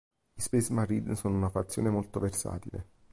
[0.33, 2.87] Gli Space Marine sono una fazione molto versatile.